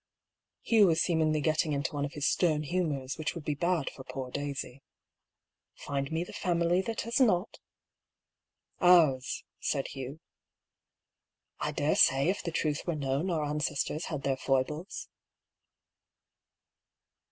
[0.63, 4.03] (Hugh was seemingly getting into one of his stem humours, which would be bad for
[4.03, 4.81] poor Daisy.)"
[5.85, 7.59] Find me the family that has not.""
[8.81, 10.19] Ours," said Hugh."
[11.59, 15.07] I daresay, if the truth were known, our ancestors had their foibles."